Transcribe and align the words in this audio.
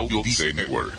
Audio 0.00 0.22
Network. 0.54 0.98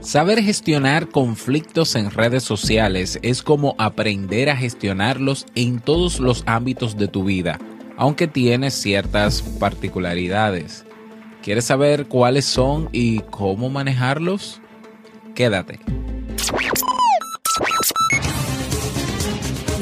Saber 0.00 0.42
gestionar 0.42 1.10
conflictos 1.10 1.94
en 1.94 2.10
redes 2.10 2.42
sociales 2.42 3.20
es 3.22 3.44
como 3.44 3.76
aprender 3.78 4.50
a 4.50 4.56
gestionarlos 4.56 5.46
en 5.54 5.78
todos 5.78 6.18
los 6.18 6.42
ámbitos 6.46 6.96
de 6.96 7.06
tu 7.06 7.22
vida, 7.22 7.60
aunque 7.96 8.26
tiene 8.26 8.72
ciertas 8.72 9.42
particularidades. 9.42 10.84
¿Quieres 11.40 11.66
saber 11.66 12.06
cuáles 12.06 12.44
son 12.44 12.88
y 12.90 13.20
cómo 13.30 13.70
manejarlos? 13.70 14.60
Quédate. 15.36 15.78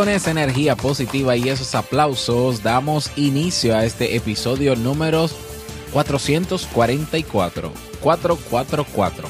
Con 0.00 0.08
esa 0.08 0.30
energía 0.30 0.76
positiva 0.76 1.36
y 1.36 1.50
esos 1.50 1.74
aplausos 1.74 2.62
damos 2.62 3.10
inicio 3.16 3.76
a 3.76 3.84
este 3.84 4.16
episodio 4.16 4.74
número 4.74 5.28
444, 5.92 7.70
444 8.00 9.28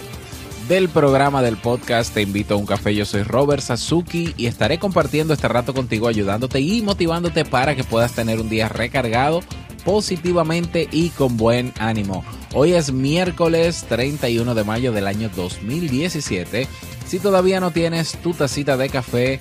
del 0.68 0.88
programa 0.88 1.42
del 1.42 1.56
podcast 1.56 2.14
Te 2.14 2.22
invito 2.22 2.54
a 2.54 2.56
un 2.56 2.66
café. 2.66 2.94
Yo 2.94 3.04
soy 3.04 3.24
Robert 3.24 3.64
Sasuki 3.64 4.32
y 4.36 4.46
estaré 4.46 4.78
compartiendo 4.78 5.34
este 5.34 5.48
rato 5.48 5.74
contigo, 5.74 6.06
ayudándote 6.06 6.60
y 6.60 6.82
motivándote 6.82 7.44
para 7.44 7.74
que 7.74 7.82
puedas 7.82 8.12
tener 8.12 8.38
un 8.38 8.48
día 8.48 8.68
recargado 8.68 9.40
positivamente 9.84 10.88
y 10.92 11.08
con 11.08 11.36
buen 11.36 11.72
ánimo. 11.80 12.24
Hoy 12.54 12.74
es 12.74 12.92
miércoles 12.92 13.86
31 13.88 14.54
de 14.54 14.62
mayo 14.62 14.92
del 14.92 15.08
año 15.08 15.30
2017. 15.34 16.68
Si 17.06 17.18
todavía 17.18 17.58
no 17.58 17.72
tienes 17.72 18.12
tu 18.22 18.34
tacita 18.34 18.76
de 18.76 18.88
café, 18.88 19.40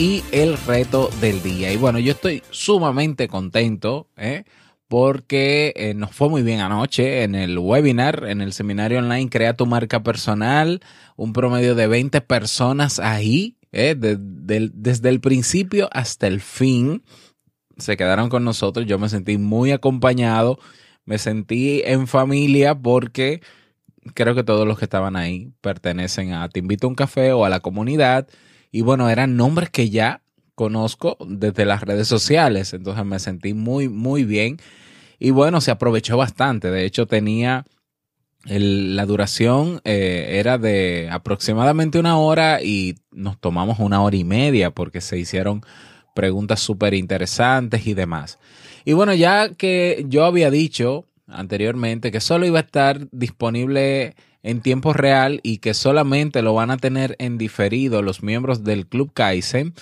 y 0.00 0.24
el 0.32 0.56
reto 0.56 1.10
del 1.20 1.42
día. 1.42 1.70
Y 1.70 1.76
bueno, 1.76 1.98
yo 1.98 2.12
estoy 2.12 2.42
sumamente 2.48 3.28
contento, 3.28 4.08
¿eh? 4.16 4.44
porque 4.88 5.74
eh, 5.76 5.92
nos 5.92 6.12
fue 6.12 6.30
muy 6.30 6.42
bien 6.42 6.60
anoche 6.60 7.22
en 7.22 7.34
el 7.34 7.58
webinar, 7.58 8.24
en 8.26 8.40
el 8.40 8.54
seminario 8.54 9.00
online 9.00 9.28
Crea 9.28 9.52
tu 9.52 9.66
marca 9.66 10.02
personal, 10.02 10.80
un 11.16 11.34
promedio 11.34 11.74
de 11.74 11.86
20 11.86 12.22
personas 12.22 12.98
ahí, 12.98 13.58
eh, 13.72 13.94
de, 13.94 14.16
de, 14.18 14.70
desde 14.72 15.10
el 15.10 15.20
principio 15.20 15.90
hasta 15.92 16.28
el 16.28 16.40
fin. 16.40 17.02
Se 17.76 17.98
quedaron 17.98 18.30
con 18.30 18.42
nosotros, 18.42 18.86
yo 18.86 18.98
me 18.98 19.10
sentí 19.10 19.36
muy 19.36 19.70
acompañado, 19.70 20.58
me 21.04 21.18
sentí 21.18 21.82
en 21.84 22.06
familia 22.06 22.74
porque 22.74 23.42
creo 24.14 24.34
que 24.34 24.44
todos 24.44 24.66
los 24.66 24.78
que 24.78 24.86
estaban 24.86 25.16
ahí 25.16 25.52
pertenecen 25.60 26.32
a 26.32 26.48
Te 26.48 26.60
invito 26.60 26.86
a 26.86 26.88
un 26.88 26.96
café 26.96 27.34
o 27.34 27.44
a 27.44 27.50
la 27.50 27.60
comunidad. 27.60 28.28
Y 28.70 28.82
bueno, 28.82 29.08
eran 29.08 29.36
nombres 29.36 29.70
que 29.70 29.90
ya 29.90 30.22
conozco 30.54 31.16
desde 31.26 31.64
las 31.64 31.82
redes 31.82 32.06
sociales, 32.06 32.74
entonces 32.74 33.04
me 33.04 33.18
sentí 33.18 33.54
muy, 33.54 33.88
muy 33.88 34.24
bien. 34.24 34.58
Y 35.18 35.30
bueno, 35.30 35.60
se 35.60 35.70
aprovechó 35.70 36.16
bastante. 36.16 36.70
De 36.70 36.84
hecho, 36.84 37.06
tenía 37.06 37.64
la 38.44 39.04
duración 39.04 39.80
eh, 39.84 40.38
era 40.38 40.56
de 40.56 41.08
aproximadamente 41.10 41.98
una 41.98 42.16
hora 42.18 42.62
y 42.62 42.96
nos 43.10 43.38
tomamos 43.38 43.78
una 43.80 44.02
hora 44.02 44.16
y 44.16 44.24
media 44.24 44.70
porque 44.70 45.02
se 45.02 45.18
hicieron 45.18 45.62
preguntas 46.14 46.60
súper 46.60 46.94
interesantes 46.94 47.86
y 47.86 47.94
demás. 47.94 48.38
Y 48.84 48.94
bueno, 48.94 49.12
ya 49.12 49.54
que 49.54 50.06
yo 50.08 50.24
había 50.24 50.50
dicho 50.50 51.06
anteriormente 51.26 52.10
que 52.10 52.20
solo 52.20 52.46
iba 52.46 52.58
a 52.58 52.62
estar 52.62 53.08
disponible 53.12 54.14
en 54.42 54.60
tiempo 54.60 54.92
real 54.92 55.40
y 55.42 55.58
que 55.58 55.74
solamente 55.74 56.42
lo 56.42 56.54
van 56.54 56.70
a 56.70 56.76
tener 56.76 57.16
en 57.18 57.38
diferido 57.38 58.02
los 58.02 58.22
miembros 58.22 58.64
del 58.64 58.86
Club 58.86 59.12
Kaizen, 59.12 59.74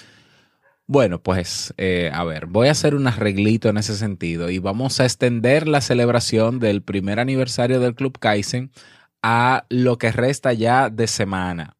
bueno, 0.86 1.22
pues 1.22 1.74
eh, 1.76 2.10
a 2.14 2.24
ver, 2.24 2.46
voy 2.46 2.68
a 2.68 2.72
hacer 2.72 2.94
un 2.94 3.06
arreglito 3.06 3.68
en 3.68 3.76
ese 3.76 3.94
sentido 3.94 4.48
y 4.48 4.58
vamos 4.58 5.00
a 5.00 5.04
extender 5.04 5.68
la 5.68 5.82
celebración 5.82 6.60
del 6.60 6.82
primer 6.82 7.20
aniversario 7.20 7.78
del 7.78 7.94
Club 7.94 8.18
Kaizen 8.18 8.70
a 9.22 9.66
lo 9.68 9.98
que 9.98 10.12
resta 10.12 10.54
ya 10.54 10.88
de 10.88 11.06
semana. 11.06 11.76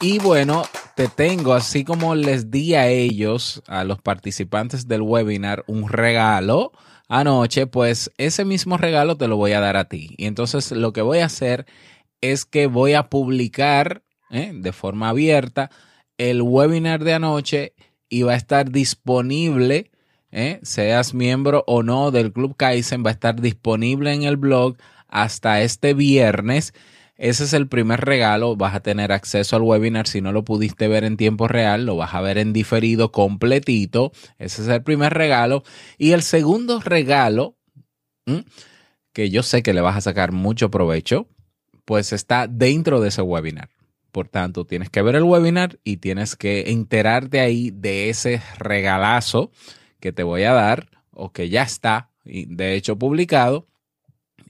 Y 0.00 0.18
bueno, 0.18 0.64
te 0.94 1.08
tengo, 1.08 1.54
así 1.54 1.82
como 1.82 2.14
les 2.14 2.50
di 2.52 2.74
a 2.74 2.86
ellos, 2.88 3.62
a 3.66 3.82
los 3.84 4.00
participantes 4.00 4.86
del 4.86 5.02
webinar, 5.02 5.64
un 5.66 5.88
regalo 5.88 6.72
anoche, 7.08 7.66
pues 7.66 8.10
ese 8.18 8.44
mismo 8.44 8.76
regalo 8.76 9.16
te 9.16 9.28
lo 9.28 9.36
voy 9.36 9.52
a 9.52 9.60
dar 9.60 9.76
a 9.76 9.88
ti. 9.88 10.14
Y 10.16 10.26
entonces 10.26 10.72
lo 10.72 10.92
que 10.92 11.02
voy 11.02 11.18
a 11.18 11.26
hacer 11.26 11.66
es 12.20 12.44
que 12.44 12.66
voy 12.66 12.94
a 12.94 13.08
publicar 13.08 14.02
¿eh? 14.30 14.52
de 14.54 14.72
forma 14.72 15.10
abierta 15.10 15.70
el 16.18 16.42
webinar 16.42 17.04
de 17.04 17.14
anoche 17.14 17.74
y 18.08 18.22
va 18.22 18.32
a 18.32 18.36
estar 18.36 18.70
disponible, 18.70 19.90
¿eh? 20.30 20.60
seas 20.62 21.14
miembro 21.14 21.64
o 21.66 21.82
no 21.82 22.10
del 22.10 22.32
Club 22.32 22.56
Kaizen, 22.56 23.04
va 23.04 23.10
a 23.10 23.14
estar 23.14 23.40
disponible 23.40 24.12
en 24.12 24.22
el 24.22 24.36
blog 24.36 24.76
hasta 25.08 25.62
este 25.62 25.94
viernes. 25.94 26.72
Ese 27.16 27.44
es 27.44 27.52
el 27.52 27.68
primer 27.68 28.00
regalo, 28.00 28.56
vas 28.56 28.74
a 28.74 28.80
tener 28.80 29.12
acceso 29.12 29.54
al 29.54 29.62
webinar 29.62 30.08
si 30.08 30.20
no 30.20 30.32
lo 30.32 30.44
pudiste 30.44 30.88
ver 30.88 31.04
en 31.04 31.16
tiempo 31.16 31.46
real, 31.46 31.86
lo 31.86 31.96
vas 31.96 32.12
a 32.14 32.20
ver 32.20 32.38
en 32.38 32.52
diferido 32.52 33.12
completito. 33.12 34.12
Ese 34.38 34.62
es 34.62 34.68
el 34.68 34.82
primer 34.82 35.14
regalo. 35.14 35.62
Y 35.96 36.12
el 36.12 36.22
segundo 36.22 36.80
regalo, 36.80 37.56
que 39.12 39.30
yo 39.30 39.44
sé 39.44 39.62
que 39.62 39.74
le 39.74 39.80
vas 39.80 39.96
a 39.96 40.00
sacar 40.00 40.32
mucho 40.32 40.70
provecho, 40.70 41.28
pues 41.84 42.12
está 42.12 42.48
dentro 42.48 43.00
de 43.00 43.08
ese 43.08 43.22
webinar. 43.22 43.70
Por 44.10 44.28
tanto, 44.28 44.64
tienes 44.64 44.90
que 44.90 45.02
ver 45.02 45.14
el 45.14 45.24
webinar 45.24 45.78
y 45.84 45.98
tienes 45.98 46.34
que 46.34 46.70
enterarte 46.70 47.40
ahí 47.40 47.70
de 47.70 48.10
ese 48.10 48.42
regalazo 48.58 49.52
que 50.00 50.12
te 50.12 50.22
voy 50.22 50.42
a 50.44 50.52
dar 50.52 50.88
o 51.12 51.32
que 51.32 51.48
ya 51.48 51.62
está, 51.62 52.10
de 52.24 52.74
hecho, 52.74 52.98
publicado 52.98 53.68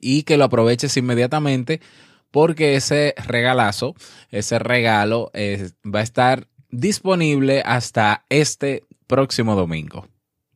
y 0.01 0.23
que 0.23 0.37
lo 0.37 0.45
aproveches 0.45 0.97
inmediatamente 0.97 1.81
porque 2.35 2.75
ese 2.75 3.15
regalazo, 3.29 3.95
ese 4.33 4.59
regalo 4.59 5.31
eh, 5.35 5.71
va 5.87 6.01
a 6.01 6.03
estar 6.03 6.49
disponible 6.69 7.63
hasta 7.65 8.25
este 8.29 8.83
próximo 9.07 9.55
domingo. 9.55 10.09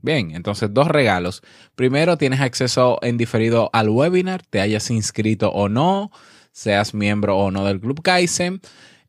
Bien, 0.02 0.32
entonces 0.32 0.74
dos 0.74 0.88
regalos. 0.88 1.40
Primero, 1.76 2.18
tienes 2.18 2.40
acceso 2.40 2.98
en 3.00 3.16
diferido 3.16 3.70
al 3.72 3.90
webinar, 3.90 4.42
te 4.42 4.60
hayas 4.60 4.90
inscrito 4.90 5.50
o 5.52 5.68
no, 5.68 6.10
seas 6.50 6.94
miembro 6.94 7.38
o 7.38 7.52
no 7.52 7.64
del 7.64 7.78
Club 7.78 8.02
Kaizen. 8.02 8.60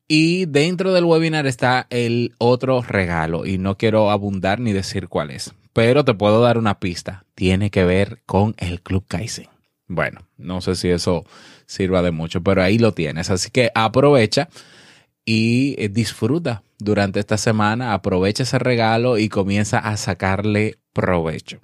Y 0.07 0.45
dentro 0.45 0.94
del 0.94 1.06
webinar 1.06 1.48
está 1.48 1.88
el 1.89 2.36
otro 2.38 2.83
regalo 2.83 3.48
y 3.48 3.57
no 3.57 3.77
quiero 3.77 4.12
abundar 4.12 4.60
ni 4.60 4.74
decir 4.74 5.07
cuál 5.07 5.31
es, 5.31 5.56
pero 5.74 6.06
te 6.06 6.13
puedo 6.13 6.39
dar 6.39 6.60
una 6.60 6.80
pista. 6.80 7.25
Tiene 7.33 7.71
que 7.71 7.83
ver 7.83 8.21
con 8.27 8.54
el 8.60 8.83
Club 8.83 9.06
Kaizen. 9.07 9.48
Bueno, 9.88 10.19
no 10.38 10.62
sé 10.62 10.75
si 10.75 10.89
eso 10.89 11.25
sirva 11.69 12.01
de 12.01 12.12
mucho, 12.12 12.42
pero 12.42 12.63
ahí 12.63 12.80
lo 12.80 12.94
tienes. 12.94 13.30
Así 13.30 13.51
que 13.51 13.71
aprovecha 13.75 14.50
y 15.24 15.75
eh, 15.77 15.88
disfruta 15.88 16.63
durante 16.80 17.19
esta 17.19 17.38
semana, 17.38 17.94
aprovecha 17.94 18.44
ese 18.44 18.57
regalo 18.57 19.18
y 19.18 19.30
comienza 19.30 19.77
a 19.77 19.95
sacarle 19.95 20.80
provecho. 20.94 21.60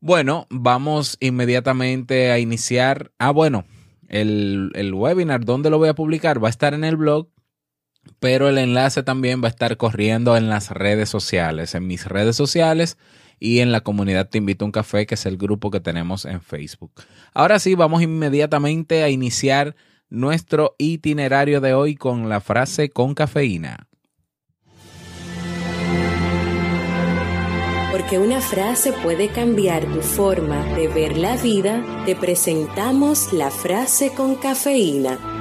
Bueno, 0.00 0.46
vamos 0.48 1.18
inmediatamente 1.20 2.30
a 2.30 2.38
iniciar. 2.38 3.12
Ah, 3.18 3.30
bueno, 3.30 3.66
el, 4.08 4.70
el 4.74 4.94
webinar, 4.94 5.44
¿dónde 5.44 5.68
lo 5.68 5.78
voy 5.78 5.90
a 5.90 5.94
publicar? 5.94 6.42
Va 6.42 6.48
a 6.48 6.50
estar 6.50 6.72
en 6.74 6.84
el 6.84 6.96
blog 6.96 7.28
pero 8.20 8.50
el 8.50 8.58
enlace 8.58 9.02
también 9.02 9.42
va 9.42 9.46
a 9.46 9.50
estar 9.50 9.78
corriendo 9.78 10.36
en 10.36 10.50
las 10.50 10.70
redes 10.70 11.08
sociales, 11.08 11.74
en 11.74 11.86
mis 11.86 12.04
redes 12.06 12.36
sociales 12.36 12.98
y 13.38 13.60
en 13.60 13.72
la 13.72 13.82
comunidad 13.82 14.28
Te 14.28 14.38
Invito 14.38 14.64
a 14.64 14.66
un 14.66 14.72
Café, 14.72 15.06
que 15.06 15.14
es 15.14 15.26
el 15.26 15.36
grupo 15.36 15.70
que 15.70 15.80
tenemos 15.80 16.24
en 16.24 16.40
Facebook. 16.40 16.92
Ahora 17.32 17.58
sí, 17.58 17.74
vamos 17.74 18.02
inmediatamente 18.02 19.02
a 19.02 19.08
iniciar 19.08 19.76
nuestro 20.10 20.74
itinerario 20.78 21.60
de 21.60 21.74
hoy 21.74 21.96
con 21.96 22.28
la 22.28 22.40
frase 22.40 22.90
con 22.90 23.14
cafeína. 23.14 23.88
Porque 27.90 28.18
una 28.18 28.40
frase 28.40 28.92
puede 29.02 29.28
cambiar 29.28 29.84
tu 29.86 30.00
forma 30.00 30.64
de 30.76 30.88
ver 30.88 31.16
la 31.16 31.36
vida, 31.36 31.82
te 32.06 32.14
presentamos 32.14 33.32
la 33.32 33.50
frase 33.50 34.12
con 34.14 34.34
cafeína. 34.36 35.33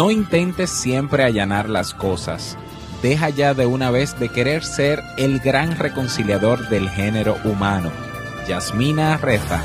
No 0.00 0.10
intentes 0.10 0.70
siempre 0.70 1.24
allanar 1.24 1.68
las 1.68 1.92
cosas. 1.92 2.56
Deja 3.02 3.28
ya 3.28 3.52
de 3.52 3.66
una 3.66 3.90
vez 3.90 4.18
de 4.18 4.30
querer 4.30 4.64
ser 4.64 5.02
el 5.18 5.40
gran 5.40 5.76
reconciliador 5.76 6.70
del 6.70 6.88
género 6.88 7.36
humano. 7.44 7.92
Yasmina 8.48 9.18
Reza. 9.18 9.62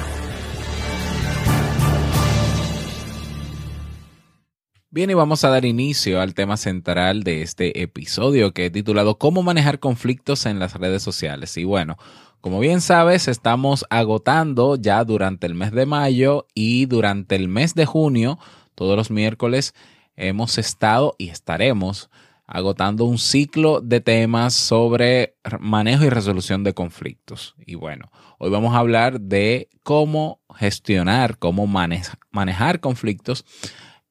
Bien, 4.89 5.09
y 5.09 5.13
vamos 5.13 5.45
a 5.45 5.49
dar 5.49 5.63
inicio 5.63 6.19
al 6.19 6.33
tema 6.33 6.57
central 6.57 7.23
de 7.23 7.41
este 7.41 7.81
episodio 7.81 8.51
que 8.51 8.65
he 8.65 8.69
titulado 8.69 9.17
Cómo 9.17 9.41
manejar 9.41 9.79
conflictos 9.79 10.45
en 10.45 10.59
las 10.59 10.73
redes 10.73 11.01
sociales. 11.01 11.55
Y 11.55 11.63
bueno, 11.63 11.95
como 12.41 12.59
bien 12.59 12.81
sabes, 12.81 13.29
estamos 13.29 13.85
agotando 13.89 14.75
ya 14.75 15.05
durante 15.05 15.47
el 15.47 15.55
mes 15.55 15.71
de 15.71 15.85
mayo 15.85 16.45
y 16.53 16.87
durante 16.87 17.37
el 17.37 17.47
mes 17.47 17.73
de 17.73 17.85
junio, 17.85 18.37
todos 18.75 18.97
los 18.97 19.11
miércoles, 19.11 19.73
hemos 20.15 20.57
estado 20.57 21.15
y 21.17 21.29
estaremos 21.29 22.09
agotando 22.47 23.05
un 23.05 23.17
ciclo 23.17 23.81
de 23.81 24.01
temas 24.01 24.53
sobre 24.53 25.35
manejo 25.59 26.05
y 26.05 26.09
resolución 26.09 26.63
de 26.63 26.73
conflictos. 26.73 27.55
Y 27.65 27.75
bueno, 27.75 28.11
hoy 28.37 28.51
vamos 28.51 28.75
a 28.75 28.79
hablar 28.79 29.19
de 29.19 29.69
cómo 29.83 30.41
gestionar, 30.55 31.37
cómo 31.39 31.67
manejar 31.67 32.79
conflictos 32.79 33.45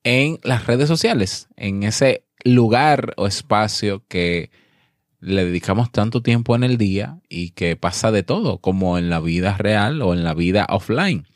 en 0.02 0.38
las 0.42 0.66
redes 0.66 0.88
sociales, 0.88 1.48
en 1.56 1.84
ese 1.84 2.24
lugar 2.44 3.14
o 3.16 3.26
espacio 3.26 4.04
que 4.08 4.50
le 5.20 5.46
dedicamos 5.46 5.90
tanto 5.90 6.22
tiempo 6.22 6.54
en 6.54 6.64
el 6.64 6.76
día 6.76 7.20
y 7.30 7.50
que 7.50 7.76
pasa 7.76 8.10
de 8.10 8.22
todo, 8.22 8.58
como 8.58 8.98
en 8.98 9.08
la 9.08 9.20
vida 9.20 9.56
real 9.56 10.02
o 10.02 10.12
en 10.12 10.22
la 10.22 10.34
vida 10.34 10.66
offline. 10.68 11.26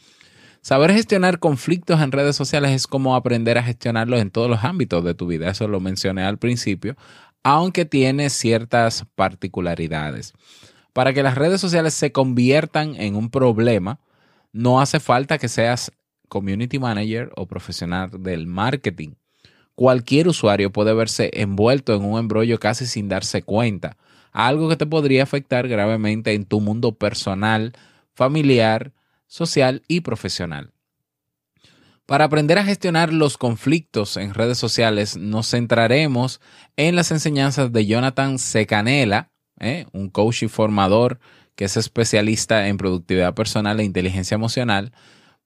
Saber 0.69 0.93
gestionar 0.93 1.39
conflictos 1.39 2.03
en 2.03 2.13
redes 2.13 2.37
sociales 2.37 2.73
es 2.73 2.87
como 2.87 3.17
aprender 3.17 3.57
a 3.57 3.63
gestionarlos 3.63 4.21
en 4.21 4.31
todos 4.31 4.51
los 4.51 4.65
ámbitos 4.65 5.03
de 5.03 5.15
tu 5.15 5.27
vida. 5.27 5.49
Eso 5.49 5.67
lo 5.67 5.81
mencioné 5.81 6.25
al 6.25 6.37
principio, 6.37 6.95
aunque 7.43 7.87
tiene 7.87 8.29
ciertas 8.29 9.07
particularidades. 9.15 10.35
Para 10.93 11.15
que 11.15 11.23
las 11.23 11.37
redes 11.39 11.63
sociales 11.63 11.95
se 11.95 12.13
conviertan 12.13 12.97
en 12.97 13.17
un 13.17 13.31
problema, 13.31 13.99
no 14.53 14.83
hace 14.83 15.01
falta 15.01 15.39
que 15.39 15.49
seas 15.49 15.91
community 16.29 16.79
manager 16.79 17.33
o 17.37 17.47
profesional 17.47 18.11
del 18.23 18.47
marketing. 18.47 19.15
Cualquier 19.75 20.29
usuario 20.29 20.71
puede 20.71 20.93
verse 20.93 21.31
envuelto 21.33 21.95
en 21.95 22.05
un 22.05 22.19
embrollo 22.19 22.61
casi 22.61 22.85
sin 22.85 23.09
darse 23.09 23.41
cuenta, 23.41 23.97
algo 24.33 24.69
que 24.69 24.77
te 24.77 24.85
podría 24.85 25.23
afectar 25.23 25.67
gravemente 25.67 26.35
en 26.35 26.45
tu 26.45 26.61
mundo 26.61 26.93
personal, 26.93 27.73
familiar, 28.13 28.93
social 29.29 29.83
y 29.87 30.01
profesional. 30.01 30.73
Para 32.07 32.25
aprender 32.25 32.59
a 32.59 32.65
gestionar 32.65 33.13
los 33.13 33.37
conflictos 33.37 34.17
en 34.17 34.33
redes 34.33 34.59
sociales, 34.59 35.17
nos 35.17 35.51
centraremos 35.51 36.41
en 36.77 36.97
las 36.97 37.11
enseñanzas 37.11 37.71
de 37.71 37.87
Jonathan 37.87 38.39
Secanela, 38.39 39.31
¿eh? 39.61 39.87
un 39.93 40.09
coach 40.09 40.43
y 40.43 40.49
formador 40.49 41.21
que 41.55 41.67
es 41.67 41.77
especialista 41.77 42.69
en 42.69 42.79
productividad 42.79 43.35
personal 43.35 43.79
e 43.79 43.85
inteligencia 43.85 44.37
emocional. 44.37 44.93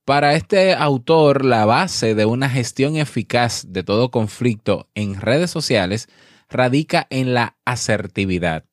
Para 0.05 0.35
este 0.35 0.75
autor, 0.75 1.45
la 1.45 1.65
base 1.65 2.15
de 2.15 2.27
una 2.27 2.49
gestión 2.49 2.97
eficaz 2.97 3.67
de 3.69 3.83
todo 3.83 4.11
conflicto 4.11 4.89
en 4.95 5.21
redes 5.21 5.51
sociales 5.51 6.09
radica 6.49 7.07
en 7.11 7.35
la 7.35 7.57
asertividad. 7.65 8.65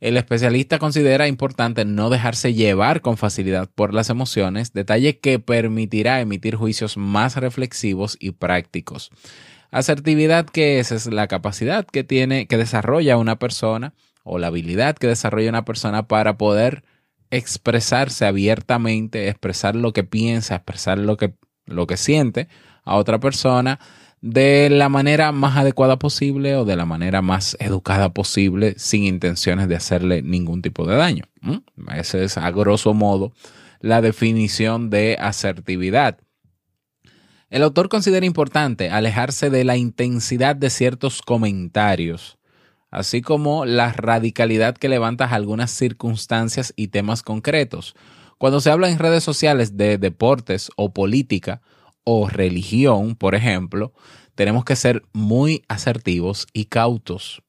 El 0.00 0.16
especialista 0.16 0.78
considera 0.78 1.26
importante 1.26 1.84
no 1.84 2.08
dejarse 2.08 2.54
llevar 2.54 3.00
con 3.00 3.16
facilidad 3.16 3.68
por 3.74 3.94
las 3.94 4.10
emociones, 4.10 4.72
detalle 4.72 5.18
que 5.18 5.40
permitirá 5.40 6.20
emitir 6.20 6.54
juicios 6.54 6.96
más 6.96 7.36
reflexivos 7.36 8.16
y 8.20 8.30
prácticos. 8.30 9.10
Asertividad 9.70 10.46
que 10.46 10.78
es, 10.78 10.92
es 10.92 11.06
la 11.06 11.26
capacidad 11.26 11.84
que 11.84 12.04
tiene, 12.04 12.46
que 12.46 12.56
desarrolla 12.56 13.16
una 13.16 13.38
persona 13.38 13.92
o 14.22 14.38
la 14.38 14.46
habilidad 14.48 14.96
que 14.96 15.08
desarrolla 15.08 15.48
una 15.48 15.64
persona 15.64 16.06
para 16.06 16.38
poder 16.38 16.84
expresarse 17.30 18.24
abiertamente, 18.24 19.28
expresar 19.28 19.74
lo 19.74 19.92
que 19.92 20.04
piensa, 20.04 20.56
expresar 20.56 20.98
lo 20.98 21.16
que, 21.16 21.34
lo 21.66 21.86
que 21.86 21.96
siente 21.96 22.48
a 22.84 22.96
otra 22.96 23.18
persona 23.18 23.80
de 24.20 24.68
la 24.70 24.88
manera 24.88 25.30
más 25.32 25.56
adecuada 25.56 25.98
posible 25.98 26.56
o 26.56 26.64
de 26.64 26.76
la 26.76 26.84
manera 26.84 27.22
más 27.22 27.56
educada 27.60 28.12
posible 28.12 28.74
sin 28.76 29.04
intenciones 29.04 29.68
de 29.68 29.76
hacerle 29.76 30.22
ningún 30.22 30.62
tipo 30.62 30.86
de 30.86 30.96
daño. 30.96 31.24
Esa 31.94 32.18
es 32.18 32.36
a 32.36 32.50
grosso 32.50 32.94
modo 32.94 33.32
la 33.80 34.00
definición 34.00 34.90
de 34.90 35.16
asertividad. 35.20 36.18
El 37.48 37.62
autor 37.62 37.88
considera 37.88 38.26
importante 38.26 38.90
alejarse 38.90 39.50
de 39.50 39.64
la 39.64 39.76
intensidad 39.76 40.56
de 40.56 40.68
ciertos 40.68 41.22
comentarios, 41.22 42.38
así 42.90 43.22
como 43.22 43.64
la 43.64 43.92
radicalidad 43.92 44.76
que 44.76 44.88
levantas 44.88 45.32
algunas 45.32 45.70
circunstancias 45.70 46.74
y 46.76 46.88
temas 46.88 47.22
concretos. 47.22 47.94
Cuando 48.36 48.60
se 48.60 48.70
habla 48.70 48.90
en 48.90 48.98
redes 48.98 49.24
sociales 49.24 49.76
de 49.76 49.96
deportes 49.96 50.70
o 50.76 50.92
política, 50.92 51.62
o 52.10 52.26
religión, 52.26 53.16
por 53.16 53.34
ejemplo, 53.34 53.92
tenemos 54.38 54.64
que 54.64 54.76
ser 54.76 55.02
muy 55.12 55.64
asertivos 55.66 56.46
y 56.52 56.66
cautos. 56.66 57.42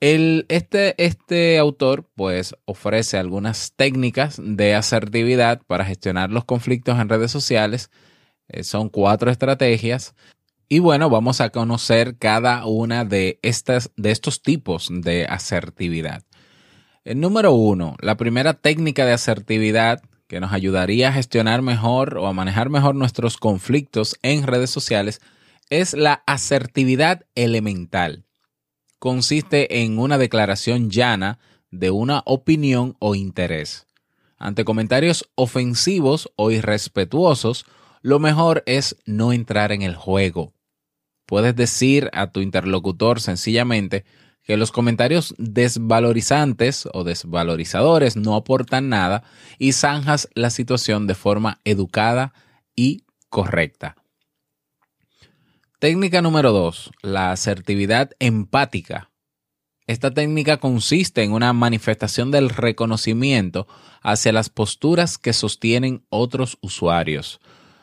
El, 0.00 0.44
este, 0.48 1.00
este 1.00 1.58
autor 1.58 2.10
pues 2.16 2.56
ofrece 2.64 3.18
algunas 3.18 3.72
técnicas 3.76 4.40
de 4.42 4.74
asertividad 4.74 5.62
para 5.64 5.84
gestionar 5.84 6.30
los 6.30 6.44
conflictos 6.44 6.98
en 6.98 7.08
redes 7.08 7.30
sociales. 7.30 7.92
Eh, 8.48 8.64
son 8.64 8.88
cuatro 8.88 9.30
estrategias. 9.30 10.16
Y 10.68 10.80
bueno, 10.80 11.08
vamos 11.08 11.40
a 11.40 11.50
conocer 11.50 12.18
cada 12.18 12.66
una 12.66 13.04
de, 13.04 13.38
estas, 13.42 13.92
de 13.96 14.10
estos 14.10 14.42
tipos 14.42 14.88
de 14.90 15.26
asertividad. 15.26 16.24
El 17.04 17.20
número 17.20 17.52
uno, 17.52 17.94
la 18.00 18.16
primera 18.16 18.54
técnica 18.54 19.06
de 19.06 19.12
asertividad 19.12 20.02
que 20.26 20.40
nos 20.40 20.52
ayudaría 20.52 21.10
a 21.10 21.12
gestionar 21.12 21.62
mejor 21.62 22.18
o 22.18 22.26
a 22.26 22.32
manejar 22.32 22.70
mejor 22.70 22.96
nuestros 22.96 23.36
conflictos 23.36 24.16
en 24.22 24.48
redes 24.48 24.70
sociales 24.70 25.20
es 25.70 25.94
la 25.94 26.22
asertividad 26.26 27.26
elemental. 27.34 28.24
Consiste 28.98 29.82
en 29.82 29.98
una 29.98 30.18
declaración 30.18 30.90
llana 30.90 31.38
de 31.70 31.90
una 31.90 32.22
opinión 32.24 32.96
o 32.98 33.14
interés. 33.14 33.86
Ante 34.38 34.64
comentarios 34.64 35.28
ofensivos 35.34 36.30
o 36.36 36.50
irrespetuosos, 36.50 37.66
lo 38.02 38.18
mejor 38.18 38.62
es 38.66 38.96
no 39.06 39.32
entrar 39.32 39.72
en 39.72 39.82
el 39.82 39.96
juego. 39.96 40.52
Puedes 41.26 41.56
decir 41.56 42.10
a 42.12 42.30
tu 42.30 42.40
interlocutor 42.40 43.20
sencillamente 43.20 44.04
que 44.44 44.56
los 44.56 44.70
comentarios 44.70 45.34
desvalorizantes 45.38 46.88
o 46.92 47.02
desvalorizadores 47.02 48.16
no 48.16 48.36
aportan 48.36 48.88
nada 48.88 49.24
y 49.58 49.72
zanjas 49.72 50.28
la 50.34 50.50
situación 50.50 51.08
de 51.08 51.16
forma 51.16 51.60
educada 51.64 52.32
y 52.76 53.02
correcta. 53.28 53.96
Técnica 55.78 56.22
número 56.22 56.52
2, 56.52 56.90
la 57.02 57.32
asertividad 57.32 58.12
empática. 58.18 59.10
Esta 59.86 60.10
técnica 60.10 60.56
consiste 60.56 61.22
en 61.22 61.32
una 61.32 61.52
manifestación 61.52 62.30
del 62.30 62.48
reconocimiento 62.48 63.68
hacia 64.00 64.32
las 64.32 64.48
posturas 64.48 65.18
que 65.18 65.34
sostienen 65.34 66.02
otros 66.08 66.56
usuarios. 66.62 67.40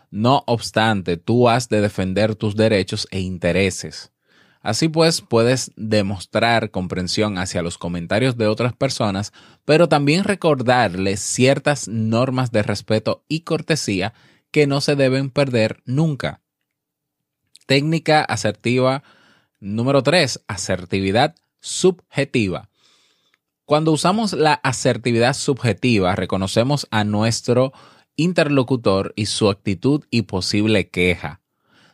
No 0.10 0.44
obstante, 0.48 1.18
tú 1.18 1.50
has 1.50 1.70
de 1.70 1.82
defender 1.82 2.34
tus 2.34 2.56
derechos 2.56 3.08
e 3.12 3.20
intereses. 3.20 4.12
Así 4.62 4.90
pues, 4.90 5.22
puedes 5.22 5.72
demostrar 5.76 6.72
comprensión 6.72 7.38
hacia 7.38 7.62
los 7.62 7.78
comentarios 7.78 8.38
de 8.38 8.48
otras 8.48 8.74
personas, 8.74 9.34
pero 9.66 9.88
también 9.88 10.24
recordarles 10.24 11.20
ciertas 11.20 11.88
normas 11.88 12.52
de 12.52 12.64
respeto 12.64 13.24
y 13.28 13.42
cortesía 13.42 14.16
que 14.50 14.66
no 14.66 14.82
se 14.82 14.96
deben 14.96 15.30
perder 15.30 15.84
nunca. 15.86 16.43
Técnica 17.66 18.24
asertiva 18.24 19.04
número 19.60 20.04
3, 20.04 20.42
asertividad 20.48 21.36
subjetiva. 21.60 22.70
Cuando 23.66 23.94
usamos 23.94 24.34
la 24.34 24.54
asertividad 24.56 25.34
subjetiva, 25.34 26.16
reconocemos 26.16 26.88
a 26.92 27.06
nuestro 27.06 27.72
interlocutor 28.18 29.14
y 29.16 29.28
su 29.28 29.50
actitud 29.50 30.04
y 30.12 30.24
posible 30.24 30.90
queja. 30.90 31.40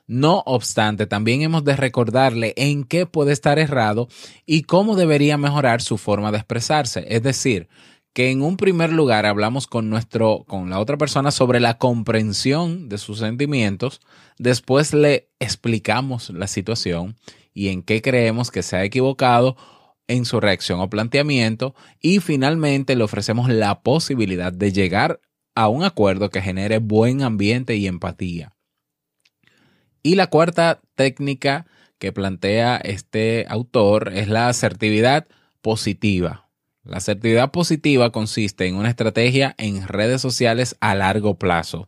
No 0.07 0.41
obstante, 0.47 1.05
también 1.05 1.43
hemos 1.43 1.63
de 1.63 1.75
recordarle 1.75 2.55
en 2.57 2.83
qué 2.83 3.05
puede 3.05 3.31
estar 3.31 3.59
errado 3.59 4.07
y 4.47 4.63
cómo 4.63 4.95
debería 4.95 5.37
mejorar 5.37 5.83
su 5.83 5.99
forma 5.99 6.31
de 6.31 6.39
expresarse. 6.39 7.05
Es 7.09 7.21
decir, 7.21 7.69
que 8.13 8.31
en 8.31 8.41
un 8.41 8.57
primer 8.57 8.91
lugar 8.91 9.25
hablamos 9.25 9.67
con 9.67 9.89
nuestro 9.89 10.43
con 10.47 10.69
la 10.69 10.79
otra 10.79 10.97
persona 10.97 11.31
sobre 11.31 11.59
la 11.59 11.77
comprensión 11.77 12.89
de 12.89 12.97
sus 12.97 13.19
sentimientos, 13.19 14.01
después 14.37 14.93
le 14.93 15.29
explicamos 15.39 16.29
la 16.29 16.47
situación 16.47 17.15
y 17.53 17.69
en 17.69 17.83
qué 17.83 18.01
creemos 18.01 18.51
que 18.51 18.63
se 18.63 18.75
ha 18.75 18.83
equivocado 18.83 19.55
en 20.07 20.25
su 20.25 20.39
reacción 20.39 20.79
o 20.79 20.89
planteamiento 20.89 21.75
y 22.01 22.19
finalmente 22.19 22.95
le 22.95 23.03
ofrecemos 23.03 23.47
la 23.47 23.81
posibilidad 23.81 24.51
de 24.51 24.71
llegar 24.71 25.21
a 25.55 25.67
un 25.67 25.83
acuerdo 25.83 26.29
que 26.29 26.41
genere 26.41 26.79
buen 26.79 27.21
ambiente 27.21 27.75
y 27.75 27.85
empatía. 27.85 28.53
Y 30.01 30.15
la 30.15 30.27
cuarta 30.27 30.81
técnica 30.95 31.67
que 31.99 32.11
plantea 32.11 32.77
este 32.77 33.45
autor 33.49 34.13
es 34.13 34.29
la 34.29 34.47
asertividad 34.47 35.27
positiva. 35.61 36.48
La 36.83 36.97
asertividad 36.97 37.51
positiva 37.51 38.11
consiste 38.11 38.67
en 38.67 38.75
una 38.75 38.89
estrategia 38.89 39.55
en 39.57 39.87
redes 39.87 40.21
sociales 40.21 40.75
a 40.79 40.95
largo 40.95 41.37
plazo. 41.37 41.87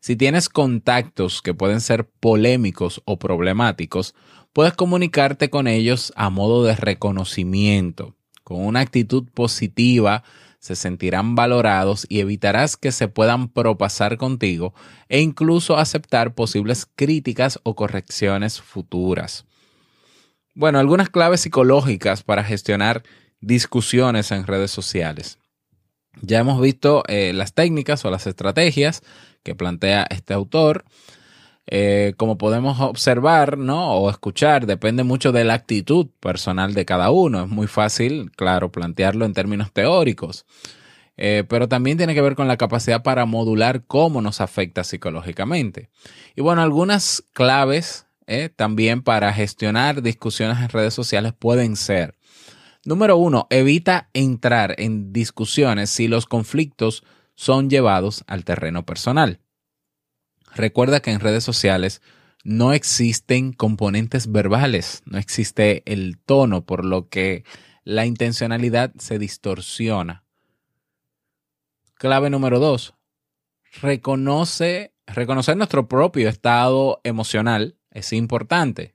Si 0.00 0.16
tienes 0.16 0.48
contactos 0.48 1.42
que 1.42 1.52
pueden 1.52 1.80
ser 1.80 2.08
polémicos 2.08 3.02
o 3.04 3.18
problemáticos, 3.18 4.14
puedes 4.52 4.72
comunicarte 4.72 5.50
con 5.50 5.66
ellos 5.66 6.12
a 6.16 6.30
modo 6.30 6.64
de 6.64 6.74
reconocimiento, 6.74 8.16
con 8.44 8.64
una 8.64 8.80
actitud 8.80 9.28
positiva 9.34 10.24
se 10.60 10.76
sentirán 10.76 11.34
valorados 11.34 12.06
y 12.08 12.20
evitarás 12.20 12.76
que 12.76 12.92
se 12.92 13.08
puedan 13.08 13.48
propasar 13.48 14.18
contigo 14.18 14.74
e 15.08 15.20
incluso 15.20 15.78
aceptar 15.78 16.34
posibles 16.34 16.86
críticas 16.94 17.58
o 17.62 17.74
correcciones 17.74 18.60
futuras. 18.60 19.46
Bueno, 20.54 20.78
algunas 20.78 21.08
claves 21.08 21.40
psicológicas 21.40 22.22
para 22.22 22.44
gestionar 22.44 23.02
discusiones 23.40 24.30
en 24.30 24.46
redes 24.46 24.70
sociales. 24.70 25.38
Ya 26.22 26.40
hemos 26.40 26.60
visto 26.60 27.02
eh, 27.08 27.32
las 27.32 27.54
técnicas 27.54 28.04
o 28.04 28.10
las 28.10 28.26
estrategias 28.26 29.02
que 29.42 29.54
plantea 29.54 30.06
este 30.10 30.34
autor. 30.34 30.84
Eh, 31.66 32.14
como 32.16 32.36
podemos 32.36 32.80
observar, 32.80 33.56
¿no? 33.56 33.92
O 33.92 34.10
escuchar, 34.10 34.66
depende 34.66 35.04
mucho 35.04 35.30
de 35.30 35.44
la 35.44 35.54
actitud 35.54 36.08
personal 36.18 36.74
de 36.74 36.84
cada 36.84 37.10
uno. 37.10 37.44
Es 37.44 37.48
muy 37.48 37.68
fácil, 37.68 38.32
claro, 38.32 38.72
plantearlo 38.72 39.24
en 39.24 39.34
términos 39.34 39.72
teóricos. 39.72 40.46
Eh, 41.16 41.44
pero 41.48 41.68
también 41.68 41.96
tiene 41.96 42.14
que 42.14 42.22
ver 42.22 42.34
con 42.34 42.48
la 42.48 42.56
capacidad 42.56 43.02
para 43.02 43.24
modular 43.24 43.84
cómo 43.86 44.20
nos 44.20 44.40
afecta 44.40 44.84
psicológicamente. 44.84 45.90
Y 46.34 46.40
bueno, 46.40 46.62
algunas 46.62 47.24
claves 47.32 48.06
también 48.54 49.02
para 49.02 49.32
gestionar 49.32 50.02
discusiones 50.02 50.58
en 50.58 50.68
redes 50.68 50.94
sociales 50.94 51.32
pueden 51.36 51.74
ser, 51.74 52.14
número 52.84 53.16
uno, 53.16 53.46
evita 53.50 54.10
entrar 54.12 54.74
en 54.78 55.12
discusiones 55.12 55.90
si 55.90 56.08
los 56.08 56.26
conflictos 56.26 57.04
son 57.34 57.70
llevados 57.70 58.24
al 58.26 58.44
terreno 58.44 58.84
personal. 58.84 59.40
Recuerda 60.54 61.00
que 61.00 61.10
en 61.10 61.20
redes 61.20 61.44
sociales 61.44 62.02
no 62.42 62.72
existen 62.72 63.52
componentes 63.52 64.30
verbales, 64.32 65.02
no 65.04 65.18
existe 65.18 65.82
el 65.86 66.18
tono, 66.18 66.64
por 66.64 66.84
lo 66.84 67.08
que 67.08 67.44
la 67.84 68.06
intencionalidad 68.06 68.92
se 68.98 69.18
distorsiona. 69.18 70.24
Clave 71.94 72.30
número 72.30 72.58
dos, 72.58 72.94
reconoce, 73.80 74.94
reconocer 75.06 75.56
nuestro 75.56 75.86
propio 75.86 76.28
estado 76.28 77.00
emocional 77.04 77.76
es 77.90 78.12
importante. 78.12 78.94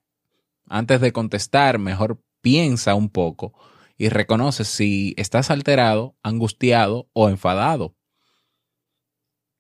Antes 0.67 1.01
de 1.01 1.11
contestar, 1.11 1.77
mejor 1.77 2.21
piensa 2.41 2.95
un 2.95 3.09
poco 3.09 3.53
y 3.97 4.09
reconoce 4.09 4.65
si 4.65 5.13
estás 5.17 5.51
alterado, 5.51 6.15
angustiado 6.23 7.07
o 7.13 7.29
enfadado. 7.29 7.95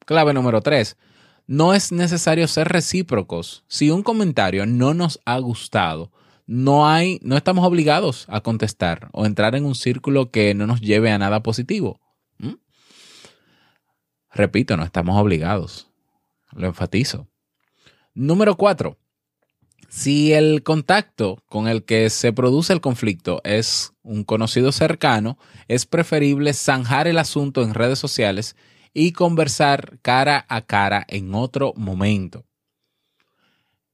Clave 0.05 0.33
número 0.33 0.61
tres, 0.61 0.97
no 1.47 1.73
es 1.73 1.91
necesario 1.91 2.47
ser 2.47 2.67
recíprocos. 2.69 3.63
Si 3.67 3.91
un 3.91 4.03
comentario 4.03 4.65
no 4.65 4.93
nos 4.93 5.19
ha 5.25 5.37
gustado, 5.39 6.11
no 6.47 6.87
hay, 6.87 7.19
no 7.23 7.37
estamos 7.37 7.65
obligados 7.65 8.25
a 8.29 8.41
contestar 8.41 9.09
o 9.13 9.25
entrar 9.25 9.55
en 9.55 9.65
un 9.65 9.75
círculo 9.75 10.31
que 10.31 10.53
no 10.53 10.67
nos 10.67 10.81
lleve 10.81 11.11
a 11.11 11.17
nada 11.17 11.41
positivo. 11.41 11.99
¿Mm? 12.37 12.55
Repito, 14.31 14.77
no 14.77 14.83
estamos 14.83 15.19
obligados. 15.19 15.89
Lo 16.51 16.67
enfatizo. 16.67 17.27
Número 18.13 18.55
cuatro. 18.55 18.97
Si 19.95 20.33
el 20.33 20.61
contacto 20.61 21.41
con 21.47 21.69
el 21.69 21.85
que 21.85 22.09
se 22.09 22.33
produce 22.33 22.73
el 22.73 22.81
conflicto 22.81 23.39
es 23.45 23.93
un 24.03 24.25
conocido 24.25 24.73
cercano, 24.73 25.37
es 25.69 25.85
preferible 25.85 26.53
zanjar 26.53 27.07
el 27.07 27.17
asunto 27.17 27.63
en 27.63 27.73
redes 27.73 27.97
sociales 27.97 28.57
y 28.93 29.13
conversar 29.13 29.97
cara 30.01 30.45
a 30.49 30.63
cara 30.63 31.05
en 31.07 31.33
otro 31.33 31.73
momento. 31.77 32.43